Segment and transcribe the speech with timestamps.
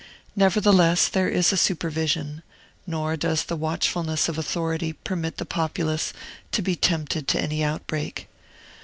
[0.35, 2.41] Nevertheless, there is a supervision;
[2.87, 6.11] nor does the watchfulness of authority permit the populace
[6.53, 8.27] to be tempted to any outbreak.